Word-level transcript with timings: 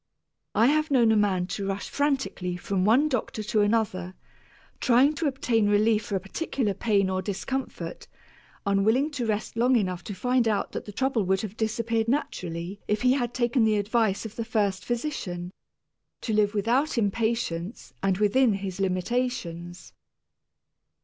I 0.55 0.65
have 0.65 0.89
known 0.89 1.11
a 1.11 1.15
man 1.15 1.45
to 1.53 1.67
rush 1.67 1.87
frantically 1.87 2.57
from 2.57 2.85
one 2.85 3.07
doctor 3.07 3.43
to 3.43 3.61
another, 3.61 4.15
trying 4.79 5.13
to 5.13 5.27
obtain 5.27 5.69
relief 5.69 6.05
for 6.05 6.15
a 6.15 6.19
particular 6.19 6.73
pain 6.73 7.07
or 7.07 7.21
discomfort, 7.21 8.07
unwilling 8.65 9.11
to 9.11 9.27
rest 9.27 9.55
long 9.55 9.75
enough 9.75 10.03
to 10.05 10.15
find 10.15 10.47
out 10.47 10.71
that 10.71 10.85
the 10.85 10.91
trouble 10.91 11.21
would 11.25 11.41
have 11.41 11.55
disappeared 11.55 12.07
naturally 12.07 12.79
if 12.87 13.03
he 13.03 13.13
had 13.13 13.31
taken 13.31 13.63
the 13.63 13.77
advice 13.77 14.25
of 14.25 14.37
the 14.37 14.43
first 14.43 14.83
physician, 14.83 15.51
to 16.21 16.33
live 16.33 16.55
without 16.55 16.97
impatience 16.97 17.93
and 18.01 18.17
within 18.17 18.53
his 18.53 18.79
limitations. 18.79 19.93